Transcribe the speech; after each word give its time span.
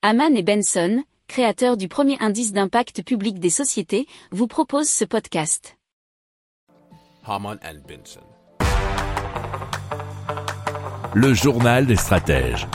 Haman 0.00 0.36
et 0.36 0.44
Benson, 0.44 1.02
créateurs 1.26 1.76
du 1.76 1.88
premier 1.88 2.16
indice 2.20 2.52
d'impact 2.52 3.02
public 3.02 3.40
des 3.40 3.50
sociétés, 3.50 4.06
vous 4.30 4.46
proposent 4.46 4.88
ce 4.88 5.04
podcast. 5.04 5.76
Haman 7.26 7.58
and 7.64 7.80
Benson. 7.88 8.20
Le 11.14 11.34
journal 11.34 11.86
des 11.86 11.96
stratèges. 11.96 12.68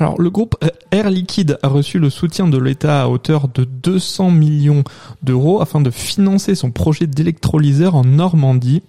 Alors, 0.00 0.20
le 0.20 0.30
groupe 0.30 0.56
Air 0.90 1.10
Liquide 1.10 1.60
a 1.62 1.68
reçu 1.68 2.00
le 2.00 2.10
soutien 2.10 2.48
de 2.48 2.58
l'État 2.58 3.04
à 3.04 3.06
hauteur 3.06 3.46
de 3.46 3.62
200 3.62 4.32
millions 4.32 4.82
d'euros 5.22 5.62
afin 5.62 5.80
de 5.80 5.90
financer 5.90 6.56
son 6.56 6.72
projet 6.72 7.06
d'électrolyseur 7.06 7.94
en 7.94 8.02
Normandie, 8.02 8.82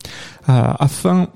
euh, 0.49 0.73
afin, 0.79 1.27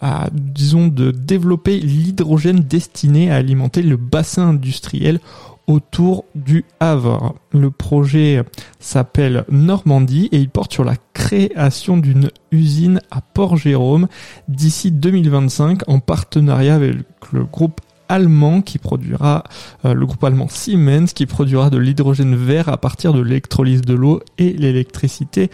à, 0.00 0.28
disons, 0.32 0.86
de 0.86 1.10
développer 1.10 1.80
l'hydrogène 1.80 2.60
destiné 2.60 3.32
à 3.32 3.36
alimenter 3.36 3.82
le 3.82 3.96
bassin 3.96 4.50
industriel 4.50 5.18
autour 5.66 6.24
du 6.34 6.64
Havre. 6.80 7.34
Le 7.52 7.70
projet 7.70 8.42
s'appelle 8.78 9.44
Normandie 9.50 10.28
et 10.32 10.38
il 10.38 10.48
porte 10.48 10.72
sur 10.72 10.84
la 10.84 10.96
création 11.12 11.96
d'une 11.96 12.30
usine 12.50 13.00
à 13.10 13.20
Port-Jérôme 13.20 14.08
d'ici 14.48 14.90
2025 14.90 15.88
en 15.88 16.00
partenariat 16.00 16.74
avec 16.74 16.96
le 17.32 17.44
groupe 17.44 17.80
allemand 18.08 18.60
qui 18.60 18.78
produira 18.78 19.44
euh, 19.84 19.94
le 19.94 20.06
groupe 20.06 20.22
allemand 20.24 20.48
Siemens 20.48 21.06
qui 21.14 21.26
produira 21.26 21.70
de 21.70 21.78
l'hydrogène 21.78 22.36
vert 22.36 22.68
à 22.68 22.76
partir 22.76 23.12
de 23.12 23.20
l'électrolyse 23.20 23.82
de 23.82 23.94
l'eau 23.94 24.20
et 24.38 24.52
l'électricité 24.52 25.50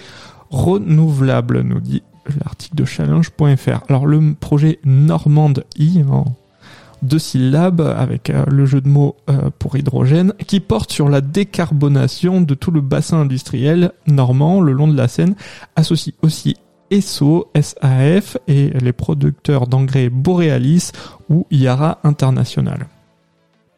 renouvelable 0.50 1.62
nous 1.62 1.80
dit 1.80 2.02
l'article 2.42 2.76
de 2.76 2.84
challenge.fr. 2.84 3.84
Alors 3.88 4.06
le 4.06 4.34
projet 4.34 4.78
Normandie 4.84 6.02
en 6.10 6.24
deux 7.02 7.18
syllabes 7.18 7.80
avec 7.80 8.30
euh, 8.30 8.44
le 8.48 8.66
jeu 8.66 8.80
de 8.80 8.88
mots 8.88 9.16
euh, 9.28 9.50
pour 9.58 9.76
hydrogène 9.76 10.32
qui 10.46 10.60
porte 10.60 10.92
sur 10.92 11.08
la 11.08 11.20
décarbonation 11.20 12.40
de 12.40 12.54
tout 12.54 12.70
le 12.70 12.80
bassin 12.80 13.20
industriel 13.20 13.92
normand 14.06 14.60
le 14.60 14.72
long 14.72 14.88
de 14.88 14.96
la 14.96 15.08
Seine, 15.08 15.34
associe 15.76 16.14
aussi 16.22 16.56
ESSO, 16.90 17.50
SAF 17.60 18.36
et 18.48 18.70
les 18.70 18.92
producteurs 18.92 19.66
d'engrais 19.66 20.08
Borealis 20.08 20.90
ou 21.28 21.46
Yara 21.50 21.98
International. 22.02 22.86